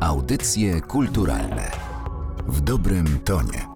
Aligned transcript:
Audycje 0.00 0.80
kulturalne 0.80 1.70
w 2.46 2.60
dobrym 2.60 3.18
tonie. 3.24 3.66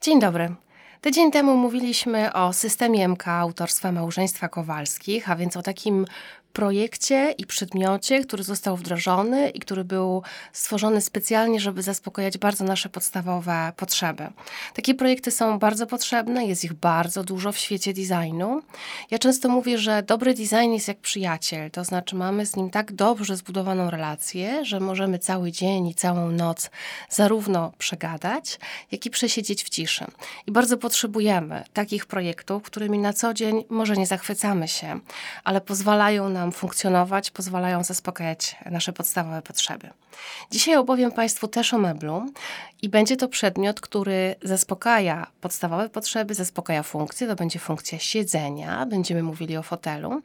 Dzień 0.00 0.20
dobry. 0.20 0.54
Tydzień 1.00 1.30
temu 1.30 1.56
mówiliśmy 1.56 2.32
o 2.32 2.52
systemie 2.52 3.08
MK 3.08 3.28
autorstwa 3.28 3.92
małżeństwa 3.92 4.48
Kowalskich, 4.48 5.30
a 5.30 5.36
więc 5.36 5.56
o 5.56 5.62
takim 5.62 6.06
projekcie 6.52 7.34
i 7.38 7.46
przedmiocie, 7.46 8.20
który 8.20 8.42
został 8.42 8.76
wdrożony 8.76 9.50
i 9.50 9.60
który 9.60 9.84
był 9.84 10.22
stworzony 10.52 11.00
specjalnie, 11.00 11.60
żeby 11.60 11.82
zaspokojać 11.82 12.38
bardzo 12.38 12.64
nasze 12.64 12.88
podstawowe 12.88 13.72
potrzeby. 13.76 14.28
Takie 14.74 14.94
projekty 14.94 15.30
są 15.30 15.58
bardzo 15.58 15.86
potrzebne, 15.86 16.46
jest 16.46 16.64
ich 16.64 16.72
bardzo 16.72 17.24
dużo 17.24 17.52
w 17.52 17.58
świecie 17.58 17.94
designu. 17.94 18.62
Ja 19.10 19.18
często 19.18 19.48
mówię, 19.48 19.78
że 19.78 20.02
dobry 20.02 20.34
design 20.34 20.72
jest 20.72 20.88
jak 20.88 20.98
przyjaciel, 20.98 21.70
to 21.70 21.84
znaczy 21.84 22.16
mamy 22.16 22.46
z 22.46 22.56
nim 22.56 22.70
tak 22.70 22.92
dobrze 22.92 23.36
zbudowaną 23.36 23.90
relację, 23.90 24.64
że 24.64 24.80
możemy 24.80 25.18
cały 25.18 25.52
dzień 25.52 25.86
i 25.86 25.94
całą 25.94 26.30
noc 26.30 26.70
zarówno 27.08 27.72
przegadać, 27.78 28.58
jak 28.92 29.06
i 29.06 29.10
przesiedzieć 29.10 29.64
w 29.64 29.68
ciszy. 29.68 30.04
I 30.46 30.52
bardzo 30.52 30.76
potrzebujemy 30.76 31.64
takich 31.72 32.06
projektów, 32.06 32.62
którymi 32.62 32.98
na 32.98 33.12
co 33.12 33.34
dzień 33.34 33.64
może 33.68 33.96
nie 33.96 34.06
zachwycamy 34.06 34.68
się, 34.68 35.00
ale 35.44 35.60
pozwalają 35.60 36.28
nam 36.28 36.39
nam 36.40 36.52
funkcjonować, 36.52 37.30
pozwalają 37.30 37.84
zaspokajać 37.84 38.56
nasze 38.70 38.92
podstawowe 38.92 39.42
potrzeby. 39.42 39.90
Dzisiaj 40.50 40.76
opowiem 40.76 41.12
Państwu 41.12 41.48
też 41.48 41.74
o 41.74 41.78
meblu 41.78 42.26
i 42.82 42.88
będzie 42.88 43.16
to 43.16 43.28
przedmiot, 43.28 43.80
który 43.80 44.34
zaspokaja 44.42 45.26
podstawowe 45.40 45.88
potrzeby, 45.88 46.34
zaspokaja 46.34 46.82
funkcję. 46.82 47.26
To 47.26 47.36
będzie 47.36 47.58
funkcja 47.58 47.98
siedzenia, 47.98 48.86
będziemy 48.86 49.22
mówili 49.22 49.56
o 49.56 49.62
fotelu, 49.62 50.22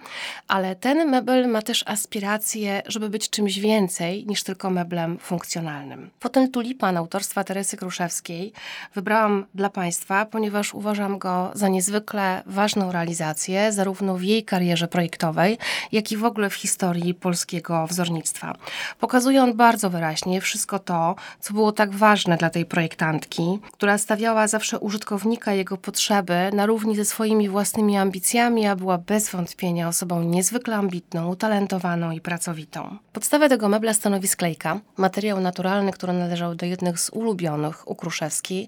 ale 0.47 0.75
ten 0.75 1.09
mebel 1.09 1.47
ma 1.47 1.61
też 1.61 1.83
aspiracje, 1.87 2.81
żeby 2.85 3.09
być 3.09 3.29
czymś 3.29 3.59
więcej 3.59 4.25
niż 4.25 4.43
tylko 4.43 4.70
meblem 4.70 5.17
funkcjonalnym. 5.17 6.09
Fotel 6.20 6.51
tulipan 6.51 6.97
autorstwa 6.97 7.43
Teresy 7.43 7.77
Kruszewskiej 7.77 8.53
wybrałam 8.95 9.45
dla 9.55 9.70
Państwa, 9.70 10.25
ponieważ 10.25 10.73
uważam 10.73 11.18
go 11.18 11.51
za 11.53 11.68
niezwykle 11.68 12.43
ważną 12.45 12.91
realizację, 12.91 13.71
zarówno 13.71 14.15
w 14.15 14.23
jej 14.23 14.43
karierze 14.43 14.87
projektowej, 14.87 15.57
jak 15.91 16.04
i 16.11 16.17
w 16.17 16.25
ogóle 16.25 16.49
w 16.49 16.53
historii 16.53 17.13
polskiego 17.13 17.87
wzornictwa. 17.87 18.55
Pokazuje 18.99 19.43
on 19.43 19.53
bardzo 19.53 19.89
wyraźnie 19.89 20.41
wszystko 20.41 20.79
to, 20.79 21.15
co 21.39 21.53
było 21.53 21.71
tak 21.71 21.95
ważne 21.95 22.37
dla 22.37 22.49
tej 22.49 22.65
projektantki, 22.65 23.59
która 23.71 23.97
stawiała 23.97 24.47
zawsze 24.47 24.79
użytkownika, 24.79 25.53
jego 25.53 25.77
potrzeby 25.77 26.51
na 26.53 26.65
równi 26.65 26.95
ze 26.95 27.05
swoimi 27.05 27.49
własnymi 27.49 27.97
ambicjami, 27.97 28.67
a 28.67 28.75
była 28.75 28.97
bez 28.97 29.29
wątpienia 29.29 29.87
osobą 29.87 30.23
niezwykle 30.23 30.75
ambitną, 30.75 31.27
utalentowaną 31.27 32.12
i 32.12 32.21
pracowitą. 32.21 32.97
Podstawę 33.13 33.49
tego 33.49 33.69
mebla 33.69 33.93
stanowi 33.93 34.27
sklejka, 34.27 34.79
materiał 34.97 35.41
naturalny, 35.41 35.91
który 35.91 36.13
należał 36.13 36.55
do 36.55 36.65
jednych 36.65 36.99
z 36.99 37.09
ulubionych 37.09 37.87
u 37.90 37.95
Kruszewskiej. 37.95 38.67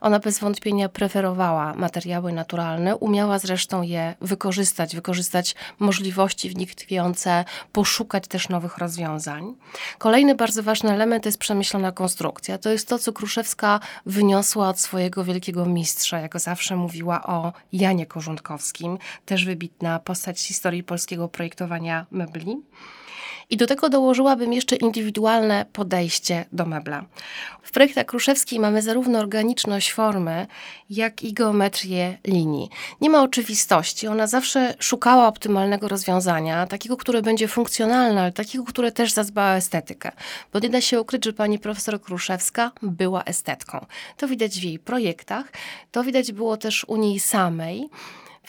Ona 0.00 0.18
bez 0.18 0.38
wątpienia 0.38 0.88
preferowała 0.88 1.74
materiały 1.74 2.32
naturalne, 2.32 2.96
umiała 2.96 3.38
zresztą 3.38 3.82
je 3.82 4.14
wykorzystać, 4.20 4.94
wykorzystać 4.94 5.54
możliwości 5.78 6.50
w 6.50 6.56
nich 6.56 6.74
tkwiące, 6.76 7.44
poszukać 7.72 8.28
też 8.28 8.48
nowych 8.48 8.78
rozwiązań. 8.78 9.54
Kolejny 9.98 10.34
bardzo 10.34 10.62
ważny 10.62 10.92
element 10.92 11.26
jest 11.26 11.38
przemyślana 11.38 11.92
konstrukcja. 11.92 12.58
To 12.58 12.70
jest 12.70 12.88
to, 12.88 12.98
co 12.98 13.12
Kruszewska 13.12 13.80
wyniosła 14.06 14.68
od 14.68 14.80
swojego 14.80 15.24
wielkiego 15.24 15.66
mistrza, 15.66 16.18
jako 16.18 16.38
zawsze 16.38 16.76
mówiła 16.76 17.22
o 17.22 17.52
Janie 17.72 18.06
Korządkowskim, 18.06 18.98
też 19.26 19.44
wybitna 19.44 19.98
postać 19.98 20.40
historii 20.40 20.82
polskiego 20.82 21.28
projektowania 21.28 22.06
mebli. 22.10 22.56
I 23.50 23.56
do 23.56 23.66
tego 23.66 23.88
dołożyłabym 23.88 24.52
jeszcze 24.52 24.76
indywidualne 24.76 25.66
podejście 25.72 26.44
do 26.52 26.66
mebla. 26.66 27.04
W 27.62 27.70
projektach 27.70 28.06
Kruszewskiej 28.06 28.60
mamy 28.60 28.82
zarówno 28.82 29.18
organiczność 29.18 29.92
formy, 29.92 30.46
jak 30.90 31.22
i 31.22 31.32
geometrię 31.32 32.18
linii. 32.26 32.70
Nie 33.00 33.10
ma 33.10 33.22
oczywistości. 33.22 34.08
Ona 34.08 34.26
zawsze 34.26 34.74
szukała 34.78 35.28
optymalnego 35.28 35.88
rozwiązania, 35.88 36.66
takiego, 36.66 36.96
które 36.96 37.22
będzie 37.22 37.48
funkcjonalne, 37.48 38.20
ale 38.20 38.32
takiego, 38.32 38.64
które 38.64 38.92
też 38.92 39.12
zadba 39.12 39.52
o 39.52 39.56
estetykę. 39.56 40.12
Bo 40.52 40.58
nie 40.58 40.68
da 40.68 40.80
się 40.80 41.00
ukryć, 41.00 41.24
że 41.24 41.32
pani 41.32 41.58
profesor 41.58 42.00
Kruszewska 42.00 42.72
była 42.82 43.24
estetką. 43.24 43.86
To 44.16 44.28
widać 44.28 44.60
w 44.60 44.62
jej 44.62 44.78
projektach, 44.78 45.52
to 45.92 46.04
widać 46.04 46.32
było 46.32 46.56
też 46.56 46.84
u 46.88 46.96
niej 46.96 47.20
samej 47.20 47.88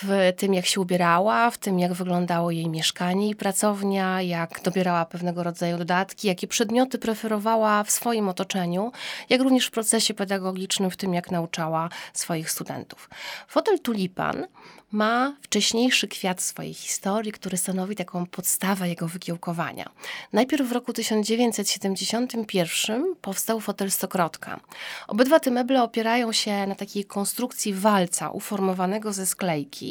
w 0.04 0.34
tym, 0.38 0.54
jak 0.54 0.66
się 0.66 0.82
ubierała, 0.82 1.52
w 1.52 1.58
tym, 1.58 1.80
jak 1.80 1.94
wyglądało 1.94 2.52
jej 2.52 2.70
mieszkanie 2.70 3.30
i 3.30 3.36
pracownia, 3.36 4.22
jak 4.22 4.62
dobierała 4.62 5.06
pewnego 5.06 5.44
rodzaju 5.44 5.78
dodatki, 5.78 6.28
jakie 6.28 6.48
przedmioty 6.48 6.98
preferowała 6.98 7.84
w 7.84 7.92
swoim 7.92 8.30
otoczeniu, 8.30 8.92
jak 9.30 9.42
również 9.42 9.66
w 9.66 9.72
procesie 9.72 10.14
pedagogicznym, 10.14 10.92
w 10.92 10.98
tym, 10.98 11.14
jak 11.14 11.32
nauczała 11.32 11.90
swoich 12.14 12.52
studentów. 12.52 13.10
Fotel 13.48 13.80
tulipan 13.80 14.48
ma 14.92 15.34
wcześniejszy 15.42 16.08
kwiat 16.08 16.42
swojej 16.42 16.74
historii, 16.74 17.32
który 17.32 17.58
stanowi 17.58 17.96
taką 17.96 18.26
podstawę 18.26 18.90
jego 18.90 19.08
wykiełkowania. 19.08 19.90
Najpierw 20.34 20.70
w 20.70 20.72
roku 20.72 20.94
1971 20.94 23.16
powstał 23.22 23.60
fotel 23.60 23.92
Stokrotka. 23.92 24.60
Obydwa 25.08 25.40
te 25.40 25.52
meble 25.52 25.84
opierają 25.84 26.32
się 26.32 26.68
na 26.68 26.76
takiej 26.76 27.06
konstrukcji 27.06 27.74
walca 27.74 28.30
uformowanego 28.30 29.14
ze 29.14 29.26
sklejki, 29.26 29.87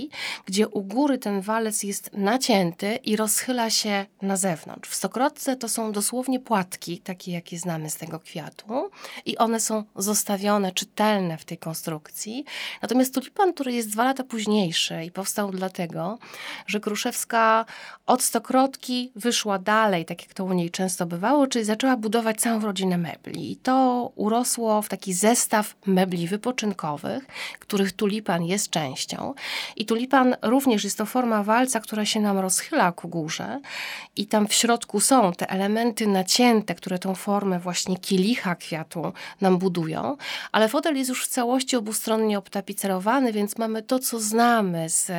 gdzie 0.47 0.69
u 0.69 0.83
góry 0.83 1.19
ten 1.19 1.41
walec 1.41 1.83
jest 1.83 2.11
nacięty 2.12 2.97
i 2.97 3.17
rozchyla 3.17 3.71
się 3.71 4.07
na 4.23 4.37
zewnątrz. 4.37 4.91
W 4.91 4.95
Stokrotce 4.95 5.57
to 5.57 5.69
są 5.69 5.93
dosłownie 5.93 6.41
płatki, 6.41 6.99
takie 6.99 7.33
jakie 7.33 7.59
znamy 7.59 7.91
z 7.91 7.97
tego 7.97 8.21
kwiatu 8.21 8.91
i 9.27 9.39
one 9.39 9.61
są 9.61 9.84
zostawione, 9.97 10.73
czytelne 10.73 11.39
w 11.39 11.45
tej 11.45 11.59
konstrukcji. 11.59 12.45
Natomiast 12.83 13.15
tulipan, 13.15 13.53
który 13.53 13.73
jest 13.73 13.93
dwa 13.93 14.05
lata 14.05 14.25
późniejszy, 14.25 15.05
i 15.05 15.11
powstał 15.11 15.51
dlatego, 15.51 16.19
że 16.67 16.81
Kruszewska 16.81 17.65
od 18.07 18.23
Stokrotki 18.23 19.13
wyszła 19.17 19.59
dalej, 19.59 20.05
tak 20.05 20.23
jak 20.23 20.34
to 20.34 20.45
u 20.45 20.53
niej 20.53 20.71
często 20.71 21.07
bywało, 21.07 21.47
czyli 21.47 21.65
zaczęła 21.65 21.97
budować 21.97 22.41
całą 22.41 22.61
rodzinę 22.61 22.99
mebli. 22.99 23.53
I 23.53 23.57
to 23.57 24.13
urosło 24.15 24.83
w 24.83 24.89
taki 24.89 25.13
zestaw 25.13 25.75
mebli 25.87 26.28
wypoczynkowych, 26.28 27.27
których 27.59 27.93
tulipan 27.93 28.45
jest 28.45 28.71
częścią. 28.71 29.34
I 29.77 29.85
tulipan 29.86 30.36
również 30.42 30.84
jest 30.84 30.98
to 30.98 31.06
forma 31.06 31.42
walca, 31.42 31.80
która 31.80 32.04
się 32.04 32.20
nam 32.20 32.38
rozchyla 32.38 32.92
ku 32.92 33.08
górze 33.08 33.60
i 34.16 34.26
tam 34.26 34.47
w 34.48 34.54
środku 34.54 35.00
są 35.00 35.32
te 35.32 35.50
elementy 35.50 36.06
nacięte, 36.06 36.74
które 36.74 36.98
tą 36.98 37.14
formę 37.14 37.58
właśnie 37.58 37.97
kielicha 37.97 38.54
kwiatu 38.54 39.12
nam 39.41 39.58
budują, 39.58 40.16
ale 40.52 40.69
fotel 40.69 40.97
jest 40.97 41.08
już 41.08 41.24
w 41.24 41.28
całości 41.28 41.76
obustronnie 41.76 42.38
obtapicerowany, 42.38 43.32
więc 43.32 43.58
mamy 43.58 43.82
to, 43.82 43.98
co 43.98 44.20
znamy 44.20 44.88
z 44.88 45.10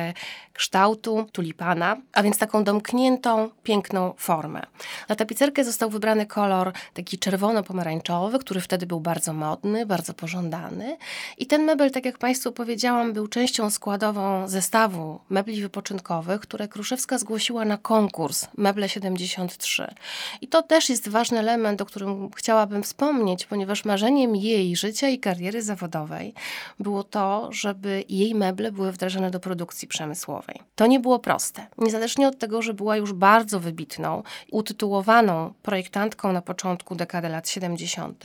kształtu 0.58 1.26
tulipana, 1.32 1.96
a 2.12 2.22
więc 2.22 2.38
taką 2.38 2.64
domkniętą, 2.64 3.50
piękną 3.62 4.14
formę. 4.16 4.62
Na 5.08 5.16
tapicerkę 5.16 5.64
został 5.64 5.90
wybrany 5.90 6.26
kolor 6.26 6.72
taki 6.94 7.18
czerwono-pomarańczowy, 7.18 8.38
który 8.38 8.60
wtedy 8.60 8.86
był 8.86 9.00
bardzo 9.00 9.32
modny, 9.32 9.86
bardzo 9.86 10.14
pożądany. 10.14 10.96
I 11.38 11.46
ten 11.46 11.64
mebel, 11.64 11.90
tak 11.90 12.04
jak 12.04 12.18
Państwu 12.18 12.52
powiedziałam, 12.52 13.12
był 13.12 13.28
częścią 13.28 13.70
składową 13.70 14.48
zestawu 14.48 15.20
mebli 15.30 15.62
wypoczynkowych, 15.62 16.40
które 16.40 16.68
Kruszewska 16.68 17.18
zgłosiła 17.18 17.64
na 17.64 17.76
konkurs 17.76 18.46
Meble 18.56 18.88
73. 18.88 19.86
I 20.40 20.48
to 20.48 20.62
też 20.62 20.88
jest 20.88 21.08
ważny 21.08 21.38
element, 21.38 21.80
o 21.80 21.86
którym 21.86 22.30
chciałabym 22.30 22.82
wspomnieć, 22.82 23.46
ponieważ 23.46 23.84
marzeniem 23.84 24.36
jej 24.36 24.76
życia 24.76 25.08
i 25.08 25.18
kariery 25.18 25.62
zawodowej 25.62 26.34
było 26.80 27.04
to, 27.04 27.48
żeby 27.52 28.04
jej 28.08 28.34
meble 28.34 28.72
były 28.72 28.92
wdrażane 28.92 29.30
do 29.30 29.40
produkcji 29.40 29.88
przemysłowej. 29.88 30.47
To 30.74 30.86
nie 30.86 31.00
było 31.00 31.18
proste. 31.18 31.66
Niezależnie 31.78 32.28
od 32.28 32.38
tego, 32.38 32.62
że 32.62 32.74
była 32.74 32.96
już 32.96 33.12
bardzo 33.12 33.60
wybitną, 33.60 34.22
utytułowaną 34.52 35.52
projektantką 35.62 36.32
na 36.32 36.42
początku 36.42 36.94
dekady 36.94 37.28
lat 37.28 37.48
70., 37.48 38.24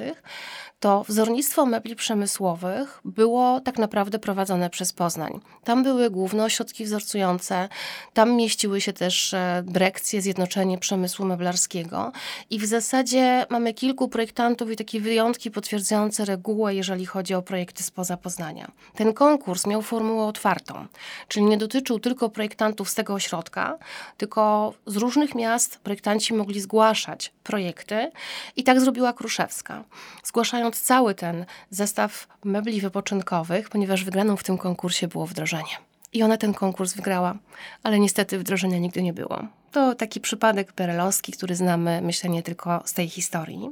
to 0.83 1.03
wzornictwo 1.07 1.65
mebli 1.65 1.95
przemysłowych 1.95 3.01
było 3.05 3.61
tak 3.61 3.77
naprawdę 3.77 4.19
prowadzone 4.19 4.69
przez 4.69 4.93
Poznań. 4.93 5.39
Tam 5.63 5.83
były 5.83 6.09
główne 6.09 6.43
ośrodki 6.43 6.85
wzorcujące, 6.85 7.69
tam 8.13 8.31
mieściły 8.35 8.81
się 8.81 8.93
też 8.93 9.33
e, 9.33 9.63
dyrekcje, 9.65 10.21
zjednoczenie 10.21 10.77
przemysłu 10.77 11.25
meblarskiego 11.25 12.11
i 12.49 12.59
w 12.59 12.65
zasadzie 12.65 13.45
mamy 13.49 13.73
kilku 13.73 14.07
projektantów 14.07 14.71
i 14.71 14.75
takie 14.75 14.99
wyjątki 15.01 15.51
potwierdzające 15.51 16.25
regułę, 16.25 16.75
jeżeli 16.75 17.05
chodzi 17.05 17.33
o 17.33 17.41
projekty 17.41 17.83
spoza 17.83 18.17
Poznania. 18.17 18.71
Ten 18.95 19.13
konkurs 19.13 19.67
miał 19.67 19.81
formułę 19.81 20.25
otwartą, 20.25 20.85
czyli 21.27 21.45
nie 21.45 21.57
dotyczył 21.57 21.99
tylko 21.99 22.12
projektantów 22.15 22.89
z 22.89 22.95
tego 22.95 23.13
ośrodka, 23.13 23.77
tylko 24.17 24.73
z 24.85 24.95
różnych 24.95 25.35
miast 25.35 25.79
projektanci 25.79 26.33
mogli 26.33 26.61
zgłaszać 26.61 27.31
projekty 27.43 28.11
i 28.55 28.63
tak 28.63 28.81
zrobiła 28.81 29.13
Kruszewska. 29.13 29.83
Zgłaszając 30.23 30.81
cały 30.81 31.15
ten 31.15 31.45
zestaw 31.69 32.27
mebli 32.43 32.81
wypoczynkowych, 32.81 33.69
ponieważ 33.69 34.03
wygraną 34.03 34.37
w 34.37 34.43
tym 34.43 34.57
konkursie 34.57 35.07
było 35.07 35.27
wdrożenie. 35.27 35.77
i 36.13 36.23
ona 36.23 36.37
ten 36.37 36.53
konkurs 36.53 36.93
wygrała, 36.93 37.35
ale 37.83 37.99
niestety 37.99 38.39
wdrożenia 38.39 38.77
nigdy 38.77 39.03
nie 39.03 39.13
było. 39.13 39.43
To 39.71 39.95
taki 39.95 40.21
przypadek 40.21 40.73
perelowski, 40.73 41.31
który 41.31 41.55
znamy, 41.55 42.01
myślę, 42.01 42.29
nie 42.29 42.43
tylko 42.43 42.81
z 42.85 42.93
tej 42.93 43.09
historii. 43.09 43.69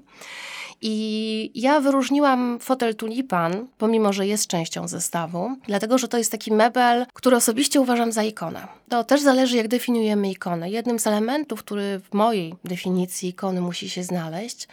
I 0.82 1.52
ja 1.56 1.80
wyróżniłam 1.80 2.60
fotel 2.60 2.96
tulipan, 2.96 3.68
pomimo 3.78 4.14
że 4.14 4.28
jest 4.28 4.48
częścią 4.48 4.88
zestawu, 4.88 5.56
dlatego 5.68 5.98
że 5.98 6.08
to 6.08 6.18
jest 6.18 6.32
taki 6.32 6.54
mebel, 6.54 7.06
który 7.14 7.36
osobiście 7.36 7.82
uważam 7.82 8.12
za 8.12 8.24
ikonę. 8.24 8.68
To 8.90 9.04
też 9.04 9.22
zależy, 9.22 9.58
jak 9.58 9.68
definiujemy 9.68 10.32
ikonę. 10.32 10.70
Jednym 10.70 11.00
z 11.00 11.08
elementów, 11.08 11.60
który 11.60 12.00
w 12.00 12.14
mojej 12.14 12.54
definicji 12.64 13.30
ikony 13.30 13.62
musi 13.62 13.90
się 13.90 14.04
znaleźć, 14.04 14.68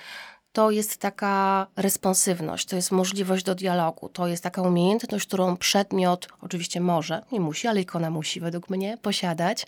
to 0.59 0.71
jest 0.71 0.97
taka 0.97 1.67
responsywność, 1.77 2.67
to 2.67 2.77
jest 2.77 2.91
możliwość 2.91 3.45
do 3.45 3.55
dialogu, 3.55 4.09
to 4.09 4.27
jest 4.27 4.43
taka 4.43 4.63
umiejętność, 4.63 5.27
którą 5.27 5.57
przedmiot 5.57 6.29
oczywiście 6.41 6.81
może, 6.81 7.23
nie 7.33 7.41
musi, 7.41 7.69
ale 7.69 7.81
ikona 7.81 8.11
musi 8.11 8.41
według 8.41 8.71
mnie 8.71 8.99
posiadać, 9.03 9.67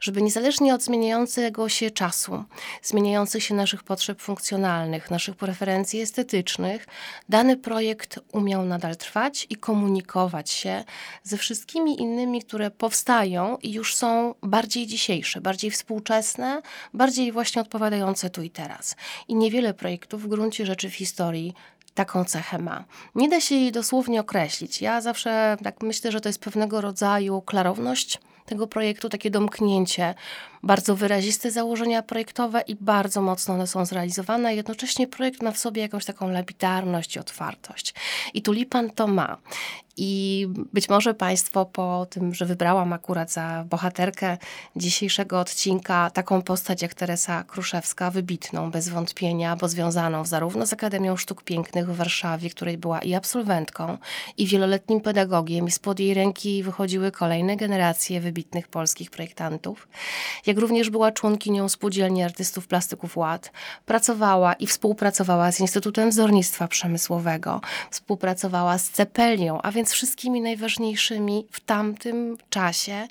żeby 0.00 0.22
niezależnie 0.22 0.74
od 0.74 0.82
zmieniającego 0.82 1.68
się 1.68 1.90
czasu, 1.90 2.44
zmieniających 2.82 3.44
się 3.44 3.54
naszych 3.54 3.82
potrzeb 3.82 4.20
funkcjonalnych, 4.20 5.10
naszych 5.10 5.36
preferencji 5.36 6.00
estetycznych, 6.00 6.86
dany 7.28 7.56
projekt 7.56 8.20
umiał 8.32 8.64
nadal 8.64 8.96
trwać 8.96 9.46
i 9.50 9.56
komunikować 9.56 10.50
się 10.50 10.84
ze 11.22 11.36
wszystkimi 11.36 12.00
innymi, 12.00 12.42
które 12.42 12.70
powstają 12.70 13.56
i 13.62 13.72
już 13.72 13.94
są 13.94 14.34
bardziej 14.42 14.86
dzisiejsze, 14.86 15.40
bardziej 15.40 15.70
współczesne, 15.70 16.62
bardziej 16.94 17.32
właśnie 17.32 17.62
odpowiadające 17.62 18.30
tu 18.30 18.42
i 18.42 18.50
teraz. 18.50 18.96
I 19.28 19.34
niewiele 19.34 19.74
projektów 19.74 20.23
w 20.24 20.28
gruncie 20.28 20.66
rzeczy 20.66 20.90
w 20.90 20.94
historii 20.94 21.54
taką 21.94 22.24
cechę 22.24 22.58
ma. 22.58 22.84
Nie 23.14 23.28
da 23.28 23.40
się 23.40 23.54
jej 23.54 23.72
dosłownie 23.72 24.20
określić. 24.20 24.82
Ja 24.82 25.00
zawsze 25.00 25.56
tak 25.64 25.82
myślę, 25.82 26.12
że 26.12 26.20
to 26.20 26.28
jest 26.28 26.40
pewnego 26.40 26.80
rodzaju 26.80 27.42
klarowność 27.42 28.20
tego 28.46 28.66
projektu, 28.66 29.08
takie 29.08 29.30
domknięcie, 29.30 30.14
bardzo 30.64 30.96
wyraziste 30.96 31.50
założenia 31.50 32.02
projektowe 32.02 32.60
i 32.60 32.74
bardzo 32.74 33.22
mocno 33.22 33.54
one 33.54 33.66
są 33.66 33.86
zrealizowane. 33.86 34.54
Jednocześnie 34.54 35.06
projekt 35.06 35.42
ma 35.42 35.52
w 35.52 35.58
sobie 35.58 35.82
jakąś 35.82 36.04
taką 36.04 36.28
lapidarność 36.28 37.16
i 37.16 37.18
otwartość. 37.18 37.94
I 38.34 38.42
tulipan 38.42 38.90
to 38.90 39.06
ma. 39.06 39.38
I 39.96 40.46
być 40.72 40.88
może 40.88 41.14
Państwo 41.14 41.64
po 41.64 42.06
tym, 42.10 42.34
że 42.34 42.46
wybrałam 42.46 42.92
akurat 42.92 43.32
za 43.32 43.64
bohaterkę 43.70 44.38
dzisiejszego 44.76 45.40
odcinka 45.40 46.10
taką 46.10 46.42
postać 46.42 46.82
jak 46.82 46.94
Teresa 46.94 47.44
Kruszewska, 47.44 48.10
wybitną 48.10 48.70
bez 48.70 48.88
wątpienia, 48.88 49.56
bo 49.56 49.68
związaną 49.68 50.24
zarówno 50.24 50.66
z 50.66 50.72
Akademią 50.72 51.16
Sztuk 51.16 51.42
Pięknych 51.42 51.90
w 51.90 51.96
Warszawie, 51.96 52.50
której 52.50 52.78
była 52.78 52.98
i 52.98 53.14
absolwentką, 53.14 53.98
i 54.36 54.46
wieloletnim 54.46 55.00
pedagogiem, 55.00 55.66
i 55.66 55.70
spod 55.70 56.00
jej 56.00 56.14
ręki 56.14 56.62
wychodziły 56.62 57.12
kolejne 57.12 57.56
generacje 57.56 58.20
wybitnych 58.20 58.68
polskich 58.68 59.10
projektantów, 59.10 59.88
jak 60.46 60.53
również 60.58 60.90
była 60.90 61.12
członkinią 61.12 61.68
Spółdzielni 61.68 62.22
Artystów 62.22 62.66
Plastyków 62.66 63.16
Ład. 63.16 63.52
Pracowała 63.86 64.52
i 64.52 64.66
współpracowała 64.66 65.52
z 65.52 65.60
Instytutem 65.60 66.10
Wzornictwa 66.10 66.68
Przemysłowego, 66.68 67.60
współpracowała 67.90 68.78
z 68.78 68.90
Cepelią, 68.90 69.62
a 69.62 69.72
więc 69.72 69.92
wszystkimi 69.92 70.40
najważniejszymi 70.40 71.46
w 71.50 71.60
tamtym 71.60 72.36
czasie 72.50 73.08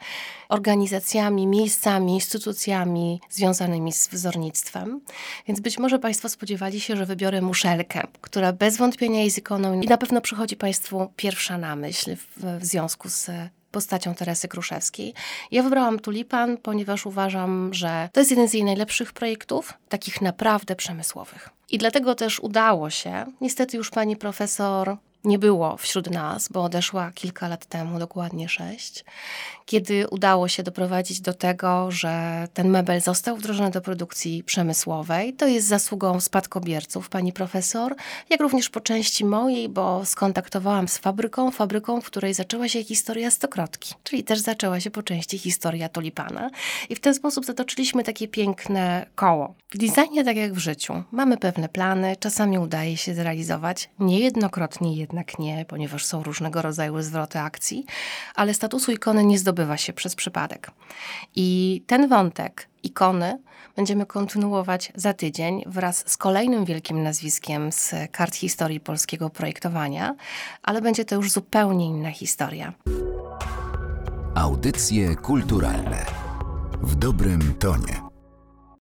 organizacjami, 0.50 1.48
miejscami, 1.48 2.14
instytucjami 2.14 3.22
związanymi 3.30 3.92
z 3.92 4.08
wzornictwem. 4.08 5.02
Więc 5.48 5.60
być 5.60 5.78
może 5.78 6.00
Państwo 6.00 6.30
spodziewali 6.30 6.82
się, 6.82 6.96
że 6.96 7.06
wybiorę 7.06 7.42
muszelkę, 7.42 8.08
która 8.22 8.54
bez 8.54 8.78
wątpienia 8.78 9.24
jest 9.24 9.38
ikoną 9.38 9.82
i 9.82 9.88
na 9.88 9.98
pewno 9.98 10.22
przychodzi 10.22 10.56
Państwu 10.56 11.12
pierwsza 11.16 11.58
na 11.58 11.76
myśl 11.76 12.16
w, 12.16 12.60
w 12.60 12.66
związku 12.66 13.10
z 13.10 13.30
postacią 13.74 14.16
Teresy 14.16 14.48
Kruszewskiej. 14.48 15.14
Ja 15.52 15.64
wybrałam 15.64 16.00
Tulipan, 16.00 16.58
ponieważ 16.58 17.06
uważam, 17.06 17.74
że 17.74 18.10
to 18.14 18.20
jest 18.20 18.32
jeden 18.32 18.48
z 18.48 18.54
jej 18.54 18.64
najlepszych 18.64 19.14
projektów, 19.14 19.74
takich 19.90 20.22
naprawdę 20.22 20.76
przemysłowych. 20.76 21.50
I 21.70 21.78
dlatego 21.78 22.16
też 22.16 22.40
udało 22.40 22.90
się, 22.90 23.26
niestety 23.42 23.78
już 23.78 23.90
pani 23.90 24.16
profesor 24.16 24.98
nie 25.24 25.40
było 25.40 25.78
wśród 25.78 26.10
nas, 26.10 26.50
bo 26.50 26.64
odeszła 26.64 27.12
kilka 27.12 27.48
lat 27.48 27.66
temu, 27.66 28.00
dokładnie 28.00 28.50
sześć, 28.50 29.06
kiedy 29.66 30.08
udało 30.10 30.48
się 30.48 30.64
doprowadzić 30.64 31.22
do 31.22 31.34
tego, 31.34 31.92
że 31.92 32.48
ten 32.54 32.70
mebel 32.70 33.02
został 33.02 33.38
wdrożony 33.38 33.72
do 33.72 33.82
produkcji 33.82 34.44
przemysłowej. 34.44 35.34
To 35.34 35.48
jest 35.48 35.68
zasługą 35.68 36.20
spadkobierców, 36.20 37.10
pani 37.10 37.34
profesor, 37.34 37.96
jak 38.30 38.42
również 38.42 38.70
po 38.70 38.80
części 38.80 39.26
mojej, 39.26 39.70
bo 39.70 40.06
skontaktowałam 40.06 40.88
z 40.88 40.98
fabryką, 40.98 41.52
fabryką, 41.52 42.02
w 42.02 42.06
której 42.06 42.34
zaczęła 42.34 42.68
się 42.68 42.84
historia 42.84 43.32
stokrotki, 43.32 43.94
czyli 44.04 44.24
też 44.24 44.40
zaczęła 44.40 44.80
się 44.80 44.92
po 44.92 45.04
części 45.04 45.38
historia 45.38 45.90
tulipana. 45.90 46.50
I 46.90 46.96
w 46.96 47.00
ten 47.00 47.14
sposób 47.14 47.46
zatoczyliśmy 47.46 48.04
takie 48.04 48.28
piękne 48.28 49.06
koło. 49.16 49.56
W 49.72 49.78
designie, 49.78 50.24
tak 50.24 50.38
jak 50.38 50.54
w 50.54 50.58
życiu, 50.58 51.04
mamy 51.12 51.38
pewne 51.38 51.70
plany, 51.70 52.16
czasami 52.20 52.60
udaje 52.60 52.98
się 52.98 53.16
zrealizować, 53.16 53.90
niejednokrotnie 54.00 54.96
jednak 54.96 55.40
nie, 55.40 55.66
ponieważ 55.66 56.06
są 56.06 56.24
różnego 56.24 56.62
rodzaju 56.62 57.02
zwroty 57.02 57.40
akcji, 57.40 57.86
ale 58.36 58.54
statusu 58.54 58.92
ikony 58.92 59.26
nie 59.26 59.40
zdobywa 59.54 59.78
się 59.78 59.94
przez 59.94 60.16
przypadek. 60.16 60.72
I 61.36 61.82
ten 61.88 62.10
wątek 62.10 62.68
ikony 62.84 63.40
będziemy 63.76 64.06
kontynuować 64.06 64.92
za 64.96 65.14
tydzień 65.14 65.64
wraz 65.66 66.04
z 66.08 66.18
kolejnym 66.18 66.66
wielkim 66.66 67.04
nazwiskiem 67.04 67.72
z 67.72 67.94
kart 68.12 68.36
historii 68.36 68.80
polskiego 68.80 69.30
projektowania, 69.30 70.16
ale 70.64 70.82
będzie 70.82 71.06
to 71.06 71.16
już 71.16 71.32
zupełnie 71.32 71.86
inna 71.86 72.12
historia. 72.12 72.74
Audycje 74.36 75.16
kulturalne 75.16 76.06
w 76.82 76.96
dobrym 76.96 77.54
tonie. 77.60 78.03